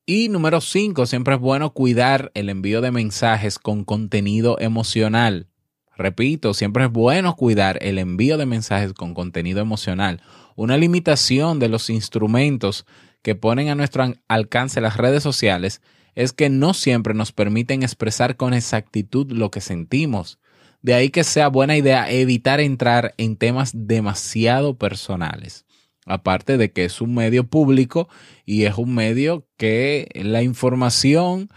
Y 0.08 0.30
número 0.30 0.60
5, 0.60 1.06
siempre 1.06 1.36
es 1.36 1.40
bueno 1.40 1.72
cuidar 1.72 2.32
el 2.34 2.50
envío 2.50 2.82
de 2.82 2.90
mensajes 2.90 3.60
con 3.60 3.84
contenido 3.84 4.58
emocional. 4.60 5.50
Repito, 5.96 6.56
siempre 6.56 6.86
es 6.86 6.92
bueno 6.92 7.36
cuidar 7.36 7.78
el 7.80 8.00
envío 8.00 8.40
de 8.40 8.48
mensajes 8.48 8.94
con 8.94 9.14
contenido 9.14 9.62
emocional. 9.62 10.24
Una 10.56 10.78
limitación 10.78 11.60
de 11.60 11.70
los 11.70 11.92
instrumentos 11.92 12.88
que 13.22 13.36
ponen 13.36 13.70
a 13.70 13.76
nuestro 13.76 14.14
alcance 14.28 14.82
las 14.82 14.98
redes 14.98 15.24
sociales 15.24 15.82
es 16.16 16.34
que 16.34 16.50
no 16.50 16.74
siempre 16.74 17.14
nos 17.14 17.32
permiten 17.32 17.84
expresar 17.84 18.36
con 18.36 18.54
exactitud 18.54 19.32
lo 19.32 19.52
que 19.52 19.62
sentimos. 19.62 20.40
De 20.82 20.94
ahí 20.94 21.10
que 21.10 21.24
sea 21.24 21.48
buena 21.48 21.78
idea 21.78 22.10
evitar 22.10 22.60
entrar 22.60 23.14
en 23.18 23.38
temas 23.38 23.72
demasiado 23.74 24.78
personales. 24.78 25.66
Aparte 26.06 26.58
de 26.58 26.72
que 26.72 26.86
es 26.86 27.00
un 27.00 27.14
medio 27.14 27.48
público 27.48 28.10
y 28.46 28.64
es 28.64 28.78
un 28.78 28.96
medio 28.96 29.48
que 29.58 30.10
la 30.16 30.42
información 30.42 31.50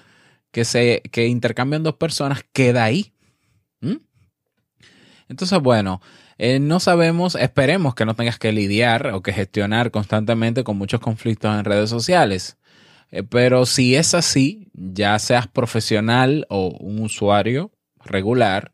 que 0.51 0.65
se 0.65 1.03
que 1.11 1.27
intercambian 1.27 1.83
dos 1.83 1.95
personas 1.95 2.45
queda 2.53 2.85
ahí. 2.85 3.15
¿Mm? 3.81 3.97
Entonces, 5.29 5.59
bueno, 5.61 6.03
eh, 6.39 6.59
no 6.59 6.81
sabemos, 6.81 7.37
esperemos 7.37 7.95
que 7.95 8.05
no 8.05 8.15
tengas 8.15 8.39
que 8.39 8.53
lidiar 8.53 9.09
o 9.09 9.23
que 9.23 9.33
gestionar 9.33 9.91
constantemente 9.91 10.65
con 10.65 10.77
muchos 10.77 11.01
conflictos 11.01 11.57
en 11.57 11.65
redes 11.65 11.91
sociales. 11.91 12.59
Eh, 13.11 13.23
pero 13.23 13.67
si 13.67 13.95
es 13.95 14.15
así, 14.15 14.71
ya 14.73 15.19
seas 15.19 15.47
profesional 15.47 16.47
o 16.51 16.69
un 16.81 17.01
usuario 17.01 17.71
regular, 18.05 18.73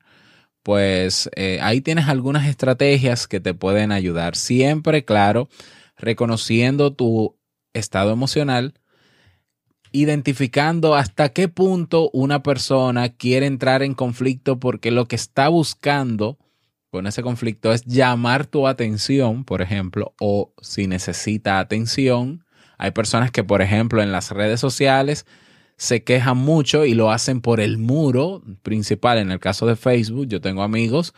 pues 0.62 1.30
eh, 1.36 1.58
ahí 1.62 1.80
tienes 1.80 2.08
algunas 2.08 2.46
estrategias 2.48 3.26
que 3.28 3.40
te 3.40 3.54
pueden 3.54 3.92
ayudar. 3.92 4.36
Siempre, 4.36 5.04
claro, 5.04 5.48
reconociendo 5.96 6.94
tu 6.94 7.38
estado 7.74 8.12
emocional, 8.12 8.74
identificando 9.92 10.94
hasta 10.94 11.30
qué 11.30 11.48
punto 11.48 12.10
una 12.12 12.42
persona 12.42 13.10
quiere 13.10 13.46
entrar 13.46 13.82
en 13.82 13.94
conflicto 13.94 14.58
porque 14.58 14.90
lo 14.90 15.06
que 15.06 15.16
está 15.16 15.48
buscando 15.48 16.38
con 16.90 17.06
ese 17.06 17.22
conflicto 17.22 17.72
es 17.72 17.84
llamar 17.84 18.46
tu 18.46 18.66
atención, 18.66 19.44
por 19.44 19.62
ejemplo, 19.62 20.14
o 20.20 20.52
si 20.60 20.86
necesita 20.86 21.58
atención. 21.58 22.44
Hay 22.78 22.90
personas 22.90 23.30
que, 23.30 23.44
por 23.44 23.62
ejemplo, 23.62 24.02
en 24.02 24.12
las 24.12 24.30
redes 24.30 24.60
sociales 24.60 25.26
se 25.76 26.02
quejan 26.02 26.36
mucho 26.36 26.84
y 26.84 26.94
lo 26.94 27.10
hacen 27.10 27.40
por 27.40 27.60
el 27.60 27.78
muro 27.78 28.42
principal. 28.62 29.18
En 29.18 29.30
el 29.30 29.38
caso 29.38 29.66
de 29.66 29.76
Facebook, 29.76 30.26
yo 30.26 30.40
tengo 30.40 30.62
amigos 30.62 31.14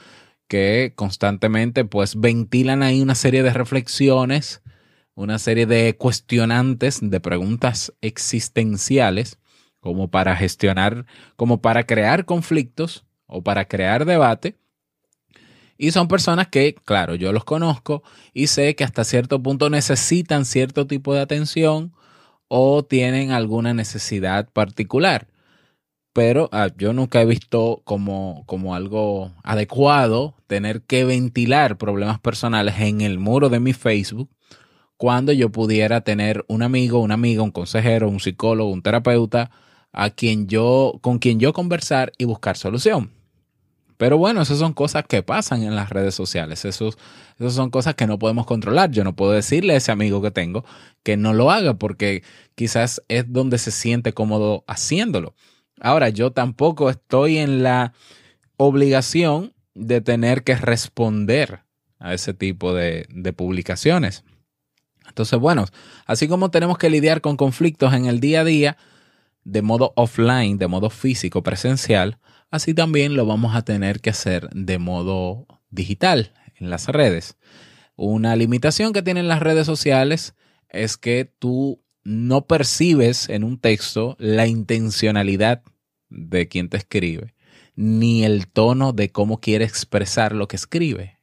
que 0.46 0.92
constantemente 0.94 1.84
pues 1.84 2.20
ventilan 2.20 2.82
ahí 2.82 3.00
una 3.00 3.14
serie 3.14 3.42
de 3.42 3.52
reflexiones, 3.52 4.62
una 5.14 5.38
serie 5.38 5.66
de 5.66 5.96
cuestionantes, 5.96 7.00
de 7.02 7.20
preguntas 7.20 7.92
existenciales, 8.02 9.38
como 9.80 10.10
para 10.10 10.36
gestionar, 10.36 11.06
como 11.36 11.62
para 11.62 11.84
crear 11.84 12.24
conflictos 12.24 13.04
o 13.26 13.42
para 13.42 13.64
crear 13.64 14.04
debate. 14.04 14.56
Y 15.82 15.90
son 15.90 16.06
personas 16.06 16.46
que, 16.46 16.76
claro, 16.76 17.16
yo 17.16 17.32
los 17.32 17.42
conozco 17.42 18.04
y 18.32 18.46
sé 18.46 18.76
que 18.76 18.84
hasta 18.84 19.02
cierto 19.02 19.42
punto 19.42 19.68
necesitan 19.68 20.44
cierto 20.44 20.86
tipo 20.86 21.12
de 21.12 21.20
atención 21.20 21.92
o 22.46 22.84
tienen 22.84 23.32
alguna 23.32 23.74
necesidad 23.74 24.48
particular. 24.52 25.26
pero 26.12 26.48
ah, 26.52 26.68
yo 26.78 26.92
nunca 26.92 27.20
he 27.20 27.26
visto 27.26 27.82
como, 27.84 28.44
como 28.46 28.76
algo 28.76 29.32
adecuado 29.42 30.36
tener 30.46 30.82
que 30.82 31.04
ventilar 31.04 31.78
problemas 31.78 32.20
personales 32.20 32.76
en 32.78 33.00
el 33.00 33.18
muro 33.18 33.48
de 33.48 33.58
mi 33.58 33.72
Facebook 33.72 34.30
cuando 34.96 35.32
yo 35.32 35.50
pudiera 35.50 36.02
tener 36.02 36.44
un 36.48 36.62
amigo, 36.62 37.00
una 37.00 37.14
amiga, 37.14 37.42
un 37.42 37.50
consejero, 37.50 38.08
un 38.08 38.20
psicólogo, 38.20 38.70
un 38.70 38.82
terapeuta 38.82 39.50
a 39.92 40.10
quien 40.10 40.46
yo, 40.46 41.00
con 41.02 41.18
quien 41.18 41.40
yo 41.40 41.52
conversar 41.52 42.12
y 42.18 42.24
buscar 42.24 42.56
solución. 42.56 43.21
Pero 44.02 44.18
bueno, 44.18 44.42
esas 44.42 44.58
son 44.58 44.72
cosas 44.72 45.04
que 45.08 45.22
pasan 45.22 45.62
en 45.62 45.76
las 45.76 45.90
redes 45.90 46.12
sociales. 46.16 46.64
Esos, 46.64 46.98
esas 47.38 47.54
son 47.54 47.70
cosas 47.70 47.94
que 47.94 48.08
no 48.08 48.18
podemos 48.18 48.46
controlar. 48.46 48.90
Yo 48.90 49.04
no 49.04 49.14
puedo 49.14 49.30
decirle 49.30 49.74
a 49.74 49.76
ese 49.76 49.92
amigo 49.92 50.20
que 50.20 50.32
tengo 50.32 50.64
que 51.04 51.16
no 51.16 51.32
lo 51.32 51.52
haga 51.52 51.74
porque 51.74 52.24
quizás 52.56 53.00
es 53.06 53.32
donde 53.32 53.58
se 53.58 53.70
siente 53.70 54.12
cómodo 54.12 54.64
haciéndolo. 54.66 55.36
Ahora, 55.80 56.08
yo 56.08 56.32
tampoco 56.32 56.90
estoy 56.90 57.38
en 57.38 57.62
la 57.62 57.92
obligación 58.56 59.52
de 59.76 60.00
tener 60.00 60.42
que 60.42 60.56
responder 60.56 61.60
a 62.00 62.12
ese 62.12 62.34
tipo 62.34 62.74
de, 62.74 63.06
publicaciones. 63.36 64.24
Entonces, 65.06 65.38
bueno, 65.38 65.66
así 66.06 66.26
como 66.26 66.50
tenemos 66.50 66.76
que 66.76 66.90
lidiar 66.90 67.20
con 67.20 67.36
conflictos 67.36 67.94
en 67.94 68.06
el 68.06 68.18
día 68.18 68.40
a 68.40 68.44
día 68.44 68.76
de 69.44 69.62
modo 69.62 69.92
offline, 69.94 70.58
de 70.58 70.66
modo 70.66 70.90
físico, 70.90 71.44
presencial, 71.44 72.18
así 72.52 72.74
también 72.74 73.16
lo 73.16 73.26
vamos 73.26 73.56
a 73.56 73.62
tener 73.62 74.00
que 74.00 74.10
hacer 74.10 74.48
de 74.50 74.78
modo 74.78 75.48
digital 75.70 76.32
en 76.54 76.70
las 76.70 76.86
redes. 76.86 77.36
Una 77.96 78.36
limitación 78.36 78.92
que 78.92 79.02
tienen 79.02 79.26
las 79.26 79.40
redes 79.40 79.66
sociales 79.66 80.34
es 80.68 80.96
que 80.96 81.24
tú 81.38 81.82
no 82.04 82.46
percibes 82.46 83.28
en 83.28 83.42
un 83.42 83.58
texto 83.58 84.16
la 84.18 84.46
intencionalidad 84.46 85.62
de 86.08 86.48
quien 86.48 86.68
te 86.68 86.76
escribe, 86.76 87.34
ni 87.74 88.24
el 88.24 88.46
tono 88.48 88.92
de 88.92 89.10
cómo 89.10 89.40
quiere 89.40 89.64
expresar 89.64 90.34
lo 90.34 90.46
que 90.48 90.56
escribe. 90.56 91.18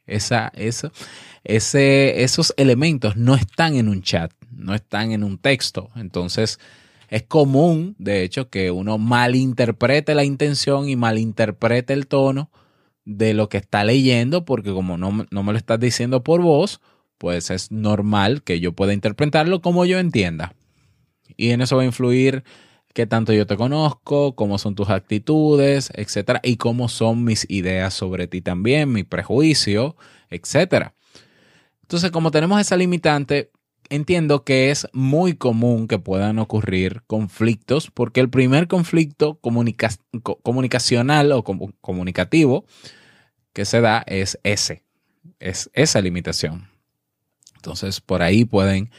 Esos 1.44 2.54
elementos 2.58 3.16
no 3.18 3.36
están 3.36 3.76
en 3.76 3.88
un 3.88 4.02
chat, 4.02 4.32
no 4.52 4.74
están 4.74 5.12
en 5.12 5.24
un 5.24 5.38
texto. 5.38 5.92
Entonces, 5.96 6.60
es 7.10 7.24
común, 7.24 7.96
de 7.98 8.24
hecho, 8.24 8.50
que 8.50 8.72
uno 8.72 8.98
malinterprete 8.98 10.16
la 10.16 10.24
intención 10.24 10.88
y 10.90 10.96
malinterprete 10.96 11.94
el 11.94 12.08
tono 12.08 12.52
de 13.06 13.34
lo 13.34 13.50
que 13.50 13.58
está 13.58 13.84
leyendo, 13.84 14.46
porque 14.46 14.72
como 14.72 14.98
no, 14.98 15.26
no 15.30 15.44
me 15.44 15.52
lo 15.52 15.58
estás 15.58 15.80
diciendo 15.80 16.24
por 16.24 16.42
voz, 16.42 16.82
pues 17.18 17.50
es 17.50 17.72
normal 17.72 18.44
que 18.44 18.60
yo 18.60 18.74
pueda 18.74 18.94
interpretarlo 18.94 19.62
como 19.62 19.86
yo 19.86 19.98
entienda. 19.98 20.54
Y 21.36 21.50
en 21.50 21.62
eso 21.62 21.76
va 21.76 21.82
a 21.82 21.86
influir 21.86 22.44
qué 22.94 23.08
tanto 23.08 23.34
yo 23.34 23.48
te 23.48 23.58
conozco, 23.58 24.36
cómo 24.36 24.58
son 24.58 24.76
tus 24.76 24.90
actitudes, 24.90 25.92
etcétera, 25.96 26.40
y 26.44 26.58
cómo 26.58 26.90
son 26.90 27.24
mis 27.24 27.46
ideas 27.50 27.94
sobre 27.94 28.28
ti 28.28 28.42
también, 28.42 28.92
mi 28.92 29.04
prejuicio, 29.04 29.96
etcétera. 30.30 30.96
Entonces, 31.82 32.12
como 32.12 32.30
tenemos 32.30 32.62
esa 32.62 32.78
limitante, 32.78 33.52
entiendo 33.90 34.44
que 34.44 34.72
es 34.72 34.88
muy 34.94 35.36
común 35.36 35.88
que 35.88 36.00
puedan 36.00 36.40
ocurrir 36.40 37.04
conflictos, 37.08 37.92
porque 37.92 38.20
el 38.20 38.30
primer 38.30 38.68
conflicto 38.68 39.40
comunicacional 40.42 41.32
o 41.32 41.44
comunicativo 41.44 42.66
que 43.54 43.66
se 43.66 43.82
da 43.82 44.04
es 44.08 44.40
ese, 44.44 44.84
es 45.40 45.70
esa 45.74 46.02
limitación. 46.02 46.70
Entonces, 47.56 48.00
por 48.00 48.22
ahí 48.22 48.46
pueden 48.46 48.90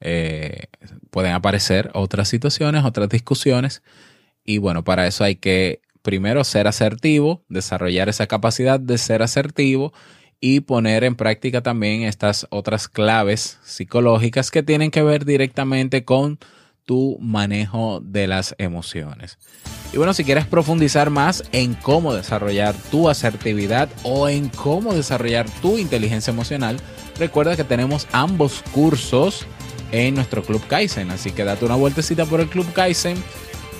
eh, 0.00 0.64
pueden 1.10 1.32
aparecer 1.32 1.90
otras 1.94 2.28
situaciones, 2.28 2.84
otras 2.84 3.08
discusiones. 3.08 3.82
Y 4.44 4.58
bueno, 4.58 4.82
para 4.84 5.06
eso 5.06 5.24
hay 5.24 5.36
que 5.36 5.82
primero 6.02 6.44
ser 6.44 6.66
asertivo, 6.66 7.44
desarrollar 7.48 8.08
esa 8.08 8.26
capacidad 8.26 8.80
de 8.80 8.98
ser 8.98 9.22
asertivo 9.22 9.92
y 10.40 10.60
poner 10.60 11.04
en 11.04 11.16
práctica 11.16 11.62
también 11.62 12.02
estas 12.02 12.46
otras 12.50 12.88
claves 12.88 13.58
psicológicas 13.62 14.50
que 14.50 14.62
tienen 14.62 14.90
que 14.90 15.02
ver 15.02 15.24
directamente 15.24 16.04
con 16.04 16.38
tu 16.86 17.18
manejo 17.20 18.00
de 18.02 18.26
las 18.26 18.54
emociones. 18.58 19.38
Y 19.92 19.98
bueno, 19.98 20.14
si 20.14 20.24
quieres 20.24 20.46
profundizar 20.46 21.10
más 21.10 21.44
en 21.52 21.74
cómo 21.74 22.14
desarrollar 22.14 22.74
tu 22.90 23.08
asertividad 23.08 23.88
o 24.02 24.28
en 24.28 24.48
cómo 24.48 24.94
desarrollar 24.94 25.48
tu 25.60 25.78
inteligencia 25.78 26.32
emocional, 26.32 26.78
recuerda 27.18 27.56
que 27.56 27.64
tenemos 27.64 28.08
ambos 28.12 28.64
cursos 28.72 29.46
en 29.92 30.14
nuestro 30.14 30.42
Club 30.42 30.66
Kaizen. 30.68 31.10
Así 31.10 31.32
que 31.32 31.44
date 31.44 31.64
una 31.64 31.76
vueltecita 31.76 32.24
por 32.24 32.40
el 32.40 32.48
Club 32.48 32.72
Kaizen, 32.72 33.22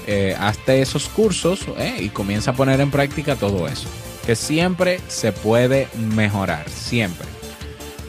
eh, 0.07 0.37
hazte 0.39 0.83
esos 0.83 1.09
cursos 1.09 1.67
eh, 1.79 1.97
y 2.01 2.09
comienza 2.11 2.51
a 2.51 2.55
poner 2.55 2.81
en 2.81 2.91
práctica 2.91 3.37
todo 3.37 3.67
eso. 3.67 3.89
Que 4.31 4.37
siempre 4.37 5.01
se 5.09 5.33
puede 5.33 5.89
mejorar, 6.15 6.69
siempre. 6.69 7.27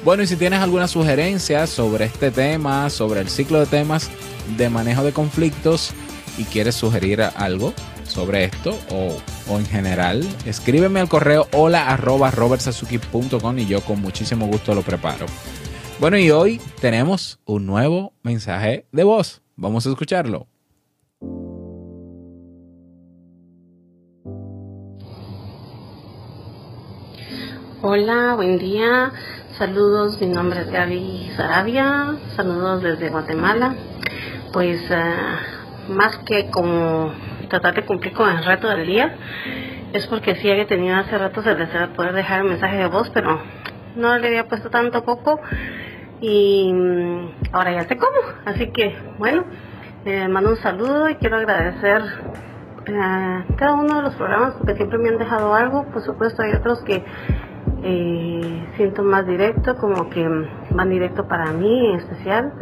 Bueno, 0.05 0.21
y 0.21 0.27
si 0.27 0.35
tienes 0.35 0.59
alguna 0.59 0.87
sugerencia 0.87 1.65
sobre 1.65 2.05
este 2.05 2.29
tema, 2.29 2.91
sobre 2.91 3.21
el 3.21 3.27
ciclo 3.27 3.59
de 3.59 3.65
temas 3.65 4.11
de 4.55 4.69
manejo 4.69 5.03
de 5.03 5.13
conflictos 5.13 5.93
y 6.37 6.43
quieres 6.43 6.75
sugerir 6.75 7.23
algo 7.23 7.73
sobre 8.07 8.43
esto 8.43 8.77
o, 8.91 9.17
o 9.51 9.57
en 9.57 9.65
general, 9.65 10.23
escríbeme 10.45 10.99
al 10.99 11.09
correo 11.09 11.47
hola 11.53 11.87
arroba 11.87 12.31
y 13.57 13.65
yo 13.65 13.81
con 13.81 13.99
muchísimo 13.99 14.45
gusto 14.45 14.75
lo 14.75 14.83
preparo. 14.83 15.25
Bueno, 15.99 16.19
y 16.19 16.29
hoy 16.29 16.61
tenemos 16.79 17.39
un 17.45 17.65
nuevo 17.65 18.13
mensaje 18.21 18.85
de 18.91 19.03
voz. 19.03 19.41
Vamos 19.55 19.87
a 19.87 19.89
escucharlo. 19.89 20.50
Hola, 27.83 28.35
buen 28.35 28.59
día. 28.59 29.11
Saludos, 29.57 30.21
mi 30.21 30.27
nombre 30.27 30.59
es 30.59 30.69
Gaby 30.69 31.31
Sarabia. 31.35 32.13
Saludos 32.35 32.83
desde 32.83 33.09
Guatemala. 33.09 33.73
Pues 34.53 34.79
eh, 34.91 35.15
más 35.89 36.15
que 36.19 36.51
como 36.51 37.11
tratar 37.49 37.73
de 37.73 37.83
cumplir 37.83 38.13
con 38.13 38.29
el 38.29 38.45
reto 38.45 38.69
del 38.69 38.85
día, 38.85 39.15
es 39.93 40.05
porque 40.05 40.35
sí 40.35 40.51
había 40.51 40.67
tenido 40.67 40.95
hace 40.95 41.17
rato 41.17 41.41
el 41.43 41.57
deseo 41.57 41.81
de 41.81 41.87
poder 41.95 42.13
dejar 42.13 42.43
un 42.43 42.49
mensaje 42.49 42.77
de 42.77 42.85
voz, 42.85 43.09
pero 43.15 43.41
no 43.95 44.15
le 44.19 44.27
había 44.27 44.47
puesto 44.47 44.69
tanto 44.69 45.03
poco 45.03 45.39
y 46.21 46.71
mm, 46.71 47.29
ahora 47.51 47.71
ya 47.71 47.87
sé 47.87 47.97
cómo. 47.97 48.19
Así 48.45 48.71
que, 48.71 48.95
bueno, 49.17 49.43
eh, 50.05 50.27
mando 50.27 50.51
un 50.51 50.57
saludo 50.57 51.09
y 51.09 51.15
quiero 51.15 51.37
agradecer 51.37 52.03
a 52.89 53.43
cada 53.57 53.73
uno 53.73 53.95
de 53.95 54.01
los 54.03 54.13
programas 54.13 54.53
porque 54.53 54.75
siempre 54.75 54.99
me 54.99 55.09
han 55.09 55.17
dejado 55.17 55.55
algo. 55.55 55.87
Por 55.91 56.03
supuesto, 56.03 56.43
hay 56.43 56.53
otros 56.53 56.83
que 56.83 57.03
eh, 57.83 58.67
siento 58.75 59.03
más 59.03 59.25
directo, 59.25 59.75
como 59.77 60.09
que 60.09 60.27
van 60.71 60.89
directo 60.89 61.27
para 61.27 61.51
mí 61.51 61.87
en 61.87 61.95
especial. 61.97 62.53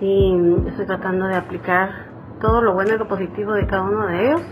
Y 0.00 0.36
estoy 0.68 0.86
tratando 0.86 1.26
de 1.26 1.36
aplicar 1.36 1.90
todo 2.40 2.62
lo 2.62 2.74
bueno 2.74 2.94
y 2.94 2.98
lo 2.98 3.08
positivo 3.08 3.52
de 3.52 3.66
cada 3.66 3.82
uno 3.82 4.06
de 4.06 4.26
ellos 4.26 4.42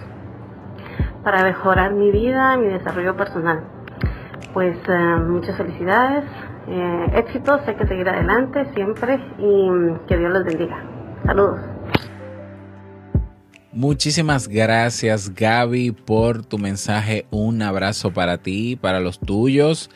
para 1.25 1.42
mejorar 1.42 1.92
mi 1.92 2.11
vida, 2.11 2.57
mi 2.57 2.68
desarrollo 2.68 3.16
personal. 3.16 3.64
Pues 4.53 4.77
eh, 4.88 5.16
muchas 5.29 5.57
felicidades, 5.57 6.25
eh, 6.68 7.07
éxito, 7.14 7.59
sé 7.64 7.75
que 7.77 7.87
seguir 7.87 8.09
adelante 8.09 8.66
siempre 8.75 9.18
y 9.38 9.70
que 10.07 10.16
Dios 10.16 10.33
los 10.33 10.44
bendiga. 10.44 10.79
Saludos. 11.25 11.71
Muchísimas 13.72 14.48
gracias 14.48 15.35
Gaby 15.35 15.92
por 15.92 16.44
tu 16.44 16.58
mensaje. 16.58 17.24
Un 17.30 17.62
abrazo 17.62 18.12
para 18.12 18.37
ti, 18.37 18.76
para 18.76 19.00
los 19.00 19.18
tuyos. 19.18 19.88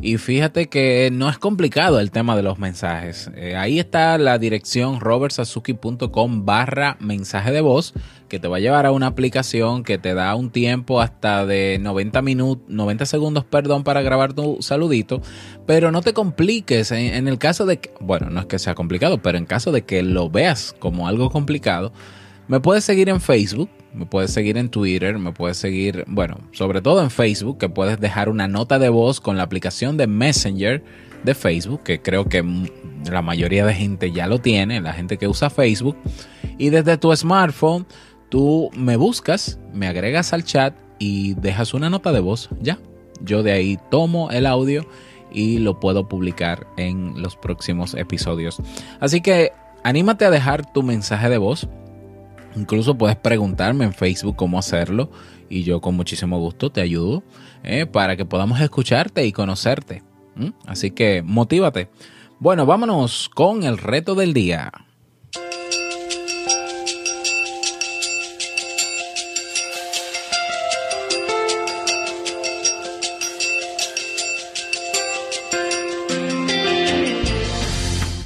Y 0.00 0.18
fíjate 0.18 0.68
que 0.68 1.10
no 1.12 1.28
es 1.28 1.38
complicado 1.38 1.98
el 1.98 2.12
tema 2.12 2.36
de 2.36 2.44
los 2.44 2.60
mensajes. 2.60 3.30
Eh, 3.34 3.56
ahí 3.56 3.80
está 3.80 4.18
la 4.18 4.38
dirección 4.38 5.00
robertsazuki.com 5.00 6.44
barra 6.44 6.96
mensaje 7.00 7.50
de 7.50 7.60
voz 7.60 7.92
que 8.28 8.38
te 8.38 8.46
va 8.46 8.58
a 8.58 8.60
llevar 8.60 8.86
a 8.86 8.92
una 8.92 9.08
aplicación 9.08 9.82
que 9.82 9.98
te 9.98 10.14
da 10.14 10.34
un 10.36 10.50
tiempo 10.50 11.00
hasta 11.00 11.44
de 11.44 11.78
90 11.80 12.22
minutos, 12.22 12.64
90 12.68 13.06
segundos, 13.06 13.44
perdón, 13.44 13.82
para 13.82 14.02
grabar 14.02 14.32
tu 14.32 14.58
saludito. 14.60 15.22
Pero 15.66 15.90
no 15.90 16.02
te 16.02 16.12
compliques 16.12 16.92
en, 16.92 17.14
en 17.14 17.26
el 17.26 17.38
caso 17.38 17.66
de 17.66 17.78
que, 17.78 17.90
bueno, 18.00 18.30
no 18.30 18.40
es 18.40 18.46
que 18.46 18.60
sea 18.60 18.76
complicado, 18.76 19.18
pero 19.18 19.38
en 19.38 19.46
caso 19.46 19.72
de 19.72 19.82
que 19.82 20.04
lo 20.04 20.30
veas 20.30 20.74
como 20.78 21.08
algo 21.08 21.30
complicado, 21.30 21.92
me 22.48 22.60
puedes 22.60 22.84
seguir 22.84 23.08
en 23.08 23.20
Facebook 23.20 23.70
me 23.94 24.06
puedes 24.06 24.32
seguir 24.32 24.58
en 24.58 24.68
Twitter, 24.68 25.18
me 25.18 25.32
puedes 25.32 25.56
seguir, 25.56 26.04
bueno, 26.08 26.38
sobre 26.52 26.82
todo 26.82 27.02
en 27.02 27.10
Facebook, 27.10 27.58
que 27.58 27.68
puedes 27.68 28.00
dejar 28.00 28.28
una 28.28 28.48
nota 28.48 28.78
de 28.78 28.88
voz 28.88 29.20
con 29.20 29.36
la 29.36 29.44
aplicación 29.44 29.96
de 29.96 30.06
Messenger 30.06 30.82
de 31.22 31.34
Facebook, 31.34 31.82
que 31.84 32.02
creo 32.02 32.28
que 32.28 32.44
la 33.10 33.22
mayoría 33.22 33.64
de 33.64 33.72
gente 33.72 34.12
ya 34.12 34.26
lo 34.26 34.40
tiene, 34.40 34.80
la 34.80 34.92
gente 34.92 35.16
que 35.16 35.28
usa 35.28 35.48
Facebook. 35.48 35.96
Y 36.58 36.70
desde 36.70 36.98
tu 36.98 37.14
smartphone, 37.14 37.86
tú 38.28 38.70
me 38.76 38.96
buscas, 38.96 39.58
me 39.72 39.86
agregas 39.86 40.32
al 40.32 40.44
chat 40.44 40.74
y 40.98 41.34
dejas 41.34 41.72
una 41.72 41.88
nota 41.88 42.12
de 42.12 42.20
voz, 42.20 42.50
ya. 42.60 42.78
Yo 43.20 43.42
de 43.42 43.52
ahí 43.52 43.78
tomo 43.90 44.30
el 44.32 44.44
audio 44.44 44.86
y 45.32 45.58
lo 45.58 45.78
puedo 45.78 46.08
publicar 46.08 46.66
en 46.76 47.22
los 47.22 47.36
próximos 47.36 47.94
episodios. 47.94 48.60
Así 49.00 49.20
que 49.20 49.52
anímate 49.84 50.24
a 50.24 50.30
dejar 50.30 50.72
tu 50.72 50.82
mensaje 50.82 51.28
de 51.28 51.38
voz 51.38 51.68
Incluso 52.56 52.96
puedes 52.96 53.16
preguntarme 53.16 53.84
en 53.84 53.92
Facebook 53.92 54.36
cómo 54.36 54.58
hacerlo 54.58 55.10
y 55.48 55.64
yo 55.64 55.80
con 55.80 55.94
muchísimo 55.94 56.38
gusto 56.38 56.70
te 56.70 56.80
ayudo 56.80 57.22
eh, 57.62 57.86
para 57.86 58.16
que 58.16 58.24
podamos 58.24 58.60
escucharte 58.60 59.26
y 59.26 59.32
conocerte. 59.32 60.02
Así 60.66 60.90
que 60.90 61.22
motívate. 61.22 61.88
Bueno, 62.40 62.66
vámonos 62.66 63.28
con 63.28 63.62
el 63.62 63.78
reto 63.78 64.14
del 64.14 64.34
día. 64.34 64.72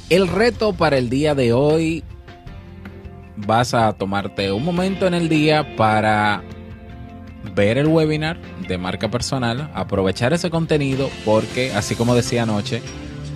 El 0.09 0.27
reto 0.27 0.73
para 0.73 0.97
el 0.97 1.07
día 1.11 1.35
de 1.35 1.53
hoy, 1.53 2.03
vas 3.45 3.73
a 3.73 3.93
tomarte 3.93 4.51
un 4.51 4.63
momento 4.63 5.07
en 5.07 5.13
el 5.13 5.29
día 5.29 5.75
para 5.75 6.43
ver 7.55 7.77
el 7.77 7.87
webinar 7.87 8.37
de 8.67 8.77
marca 8.77 9.09
personal, 9.09 9.69
aprovechar 9.73 10.33
ese 10.33 10.49
contenido 10.49 11.09
porque, 11.25 11.73
así 11.73 11.95
como 11.95 12.15
decía 12.15 12.43
anoche, 12.43 12.81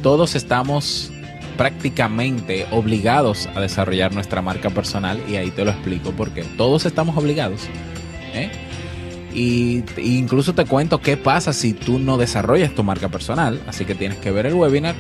todos 0.02 0.36
estamos 0.36 1.12
prácticamente 1.58 2.66
obligados 2.72 3.48
a 3.56 3.62
desarrollar 3.62 4.14
nuestra 4.14 4.42
marca 4.42 4.70
personal 4.70 5.22
y 5.30 5.36
ahí 5.36 5.52
te 5.52 5.64
lo 5.64 5.72
explico 5.72 6.12
porque 6.12 6.44
todos 6.58 6.86
estamos 6.86 7.16
obligados. 7.18 7.62
¿eh? 8.34 8.52
Y 9.34 9.84
incluso 9.98 10.54
te 10.54 10.66
cuento 10.66 11.02
qué 11.02 11.18
pasa 11.18 11.54
si 11.54 11.74
tú 11.74 11.98
no 11.98 12.18
desarrollas 12.18 12.76
tu 12.76 12.84
marca 12.84 13.10
personal, 13.10 13.62
así 13.68 13.86
que 13.86 13.96
tienes 13.96 14.18
que 14.20 14.32
ver 14.32 14.46
el 14.46 14.54
webinar 14.54 14.96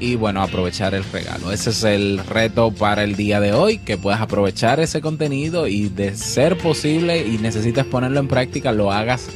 y 0.00 0.16
bueno, 0.16 0.42
aprovechar 0.42 0.94
el 0.94 1.04
regalo. 1.04 1.52
Ese 1.52 1.70
es 1.70 1.84
el 1.84 2.18
reto 2.18 2.70
para 2.72 3.04
el 3.04 3.16
día 3.16 3.40
de 3.40 3.52
hoy, 3.52 3.78
que 3.78 3.96
puedas 3.96 4.20
aprovechar 4.20 4.80
ese 4.80 5.00
contenido 5.00 5.66
y 5.66 5.88
de 5.88 6.16
ser 6.16 6.58
posible 6.58 7.26
y 7.26 7.38
necesitas 7.38 7.86
ponerlo 7.86 8.20
en 8.20 8.28
práctica, 8.28 8.72
lo 8.72 8.92
hagas 8.92 9.28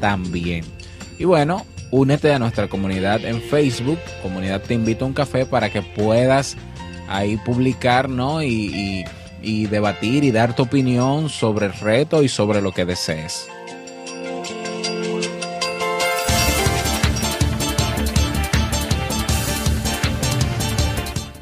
también. 0.00 0.64
Y 1.18 1.24
bueno, 1.24 1.66
únete 1.90 2.32
a 2.32 2.38
nuestra 2.38 2.68
comunidad 2.68 3.24
en 3.24 3.40
Facebook, 3.40 3.98
comunidad 4.22 4.62
Te 4.62 4.74
Invito 4.74 5.04
a 5.04 5.08
un 5.08 5.14
Café, 5.14 5.46
para 5.46 5.70
que 5.70 5.82
puedas 5.82 6.56
ahí 7.08 7.36
publicar, 7.38 8.08
¿no? 8.08 8.42
Y, 8.42 9.04
y 9.42 9.66
debatir 9.66 10.24
y 10.24 10.30
dar 10.30 10.54
tu 10.54 10.64
opinión 10.64 11.28
sobre 11.28 11.66
el 11.66 11.72
reto 11.72 12.22
y 12.22 12.28
sobre 12.28 12.60
lo 12.60 12.72
que 12.72 12.84
desees. 12.84 13.48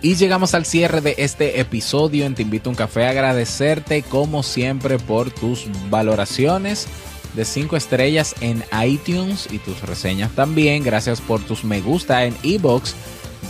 Y 0.02 0.14
llegamos 0.14 0.54
al 0.54 0.64
cierre 0.64 1.02
de 1.02 1.14
este 1.18 1.60
episodio 1.60 2.24
en 2.24 2.34
Te 2.34 2.40
Invito 2.40 2.70
a 2.70 2.72
un 2.72 2.76
Café. 2.76 3.06
Agradecerte 3.06 4.02
como 4.02 4.42
siempre 4.42 4.98
por 4.98 5.30
tus 5.30 5.66
valoraciones 5.90 6.86
de 7.34 7.44
5 7.44 7.76
estrellas 7.76 8.34
en 8.40 8.64
iTunes 8.82 9.46
y 9.50 9.58
tus 9.58 9.82
reseñas 9.82 10.30
también. 10.32 10.82
Gracias 10.82 11.20
por 11.20 11.42
tus 11.42 11.64
me 11.64 11.82
gusta 11.82 12.24
en 12.24 12.34
ebox, 12.42 12.94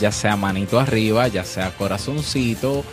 ya 0.01 0.11
sea 0.11 0.35
manito 0.35 0.81
arriba, 0.81 1.29
ya 1.29 1.45
sea 1.45 1.71
corazoncito. 1.77 2.85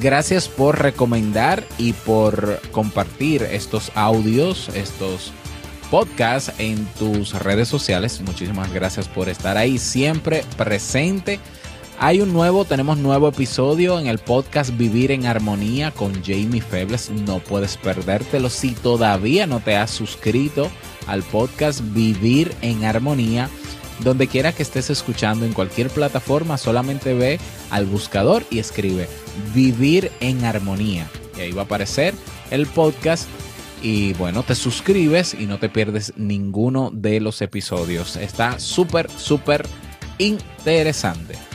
Gracias 0.00 0.46
por 0.48 0.80
recomendar 0.80 1.64
y 1.78 1.94
por 1.94 2.60
compartir 2.70 3.42
estos 3.42 3.90
audios, 3.96 4.68
estos 4.74 5.32
podcasts 5.90 6.52
en 6.58 6.86
tus 7.00 7.34
redes 7.34 7.66
sociales. 7.66 8.20
Muchísimas 8.20 8.72
gracias 8.72 9.08
por 9.08 9.28
estar 9.28 9.56
ahí 9.56 9.78
siempre 9.78 10.44
presente 10.56 11.40
hay 12.02 12.20
un 12.20 12.32
nuevo, 12.32 12.64
tenemos 12.64 12.98
nuevo 12.98 13.28
episodio 13.28 14.00
en 14.00 14.08
el 14.08 14.18
podcast 14.18 14.76
Vivir 14.76 15.12
en 15.12 15.24
Armonía 15.24 15.92
con 15.92 16.12
Jamie 16.24 16.60
Febles. 16.60 17.10
No 17.10 17.38
puedes 17.38 17.76
perdértelo 17.76 18.50
si 18.50 18.72
todavía 18.72 19.46
no 19.46 19.60
te 19.60 19.76
has 19.76 19.92
suscrito 19.92 20.68
al 21.06 21.22
podcast 21.22 21.80
Vivir 21.94 22.52
en 22.60 22.84
Armonía. 22.84 23.48
Donde 24.00 24.26
quiera 24.26 24.50
que 24.50 24.64
estés 24.64 24.90
escuchando 24.90 25.46
en 25.46 25.52
cualquier 25.52 25.90
plataforma, 25.90 26.58
solamente 26.58 27.14
ve 27.14 27.38
al 27.70 27.86
buscador 27.86 28.42
y 28.50 28.58
escribe 28.58 29.08
Vivir 29.54 30.10
en 30.18 30.44
Armonía. 30.44 31.08
Y 31.38 31.42
ahí 31.42 31.52
va 31.52 31.62
a 31.62 31.66
aparecer 31.66 32.14
el 32.50 32.66
podcast. 32.66 33.28
Y 33.80 34.14
bueno, 34.14 34.42
te 34.42 34.56
suscribes 34.56 35.34
y 35.34 35.46
no 35.46 35.60
te 35.60 35.68
pierdes 35.68 36.14
ninguno 36.16 36.90
de 36.92 37.20
los 37.20 37.40
episodios. 37.42 38.16
Está 38.16 38.58
súper, 38.58 39.08
súper 39.08 39.68
interesante. 40.18 41.51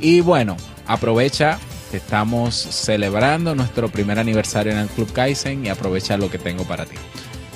Y 0.00 0.20
bueno, 0.20 0.56
aprovecha 0.86 1.58
que 1.90 1.98
estamos 1.98 2.54
celebrando 2.54 3.54
nuestro 3.54 3.88
primer 3.88 4.18
aniversario 4.18 4.72
en 4.72 4.78
el 4.78 4.88
Club 4.88 5.12
Kaizen 5.12 5.64
y 5.64 5.68
aprovecha 5.68 6.16
lo 6.16 6.30
que 6.30 6.38
tengo 6.38 6.64
para 6.64 6.84
ti. 6.84 6.96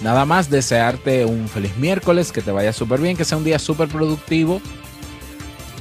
Nada 0.03 0.25
más 0.25 0.49
desearte 0.49 1.25
un 1.27 1.49
feliz 1.49 1.77
miércoles, 1.77 2.33
que 2.33 2.41
te 2.41 2.53
vaya 2.53 2.73
súper 2.73 3.01
bien, 3.01 3.17
que 3.17 3.25
sea 3.25 3.37
un 3.37 3.45
día 3.45 3.59
súper 3.59 3.89
productivo. 3.89 4.63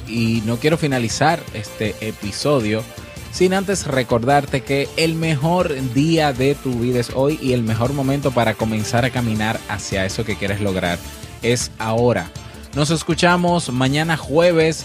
Y 0.06 0.42
no 0.44 0.56
quiero 0.56 0.76
finalizar 0.76 1.40
este 1.54 1.94
episodio 2.00 2.82
sin 3.32 3.54
antes 3.54 3.86
recordarte 3.86 4.62
que 4.62 4.88
el 4.96 5.14
mejor 5.14 5.72
día 5.94 6.32
de 6.32 6.54
tu 6.56 6.72
vida 6.80 6.98
es 6.98 7.10
hoy 7.14 7.38
y 7.40 7.52
el 7.52 7.62
mejor 7.62 7.92
momento 7.92 8.32
para 8.32 8.54
comenzar 8.54 9.04
a 9.04 9.10
caminar 9.10 9.60
hacia 9.68 10.04
eso 10.04 10.24
que 10.24 10.36
quieres 10.36 10.60
lograr 10.60 10.98
es 11.42 11.70
ahora. 11.78 12.30
Nos 12.74 12.90
escuchamos 12.90 13.70
mañana 13.72 14.16
jueves 14.16 14.84